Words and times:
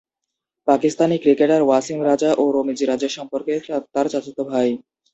Pakistani 0.67 1.15
cricketer 1.23 1.61
Wasim 1.65 1.99
Raja 2.09 2.31
ও 2.33 2.53
রমিজ 2.55 2.79
রাজা 2.83 3.09
সম্পর্কে 3.17 3.53
তার 3.93 4.05
চাচাতো 4.13 4.43
ভাই। 4.51 4.69